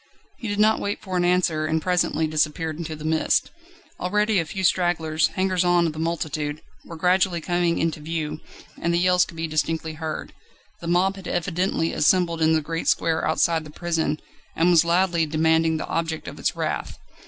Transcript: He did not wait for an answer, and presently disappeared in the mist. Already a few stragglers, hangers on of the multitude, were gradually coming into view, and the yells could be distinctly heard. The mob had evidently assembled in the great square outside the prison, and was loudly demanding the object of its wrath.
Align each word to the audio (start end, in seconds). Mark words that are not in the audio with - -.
He 0.39 0.47
did 0.47 0.57
not 0.59 0.79
wait 0.79 0.99
for 0.99 1.15
an 1.15 1.23
answer, 1.23 1.67
and 1.67 1.79
presently 1.79 2.25
disappeared 2.25 2.77
in 2.79 2.97
the 2.97 3.05
mist. 3.05 3.51
Already 3.99 4.39
a 4.39 4.45
few 4.45 4.63
stragglers, 4.63 5.27
hangers 5.35 5.63
on 5.63 5.85
of 5.85 5.93
the 5.93 5.99
multitude, 5.99 6.63
were 6.85 6.95
gradually 6.95 7.39
coming 7.39 7.77
into 7.77 7.99
view, 7.99 8.39
and 8.81 8.91
the 8.91 8.97
yells 8.97 9.25
could 9.25 9.37
be 9.37 9.45
distinctly 9.45 9.93
heard. 9.93 10.33
The 10.79 10.87
mob 10.87 11.17
had 11.17 11.27
evidently 11.27 11.93
assembled 11.93 12.41
in 12.41 12.53
the 12.53 12.61
great 12.61 12.87
square 12.87 13.23
outside 13.27 13.63
the 13.63 13.69
prison, 13.69 14.19
and 14.55 14.71
was 14.71 14.83
loudly 14.83 15.27
demanding 15.27 15.77
the 15.77 15.85
object 15.85 16.27
of 16.27 16.39
its 16.39 16.55
wrath. 16.55 16.97